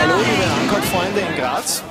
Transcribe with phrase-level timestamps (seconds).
[0.00, 1.84] Hallo, liebe Ankommt-Freunde in Graz.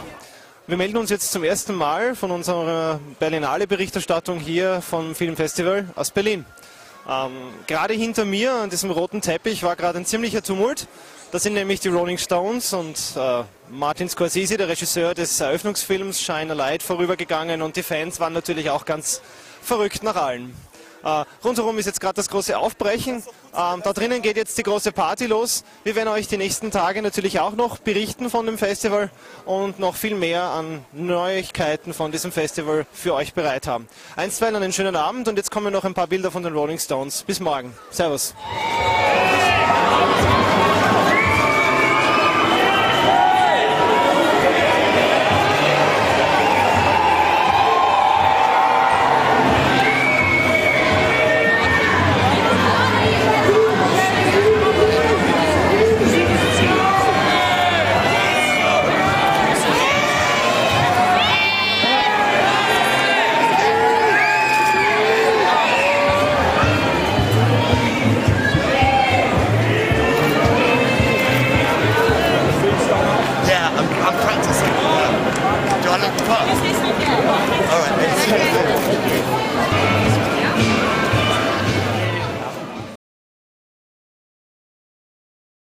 [0.67, 6.43] Wir melden uns jetzt zum ersten Mal von unserer Berlinale-Berichterstattung hier vom Filmfestival aus Berlin.
[7.07, 7.31] Ähm,
[7.65, 10.89] gerade hinter mir an diesem roten Teppich war gerade ein ziemlicher Tumult.
[11.31, 16.51] Das sind nämlich die Rolling Stones und äh, Martin Scorsese, der Regisseur des Eröffnungsfilms Shine
[16.51, 19.21] a Light, vorübergegangen und die Fans waren natürlich auch ganz
[19.61, 20.53] verrückt nach allen.
[21.03, 23.23] Äh, rundherum ist jetzt gerade das große Aufbrechen.
[23.55, 25.63] Ähm, da drinnen geht jetzt die große Party los.
[25.83, 29.09] Wir werden euch die nächsten Tage natürlich auch noch berichten von dem Festival
[29.45, 33.87] und noch viel mehr an Neuigkeiten von diesem Festival für euch bereit haben.
[34.15, 37.23] Einstweilen einen schönen Abend und jetzt kommen noch ein paar Bilder von den Rolling Stones.
[37.23, 37.73] Bis morgen.
[37.91, 38.33] Servus.
[76.17, 76.68] Fuck.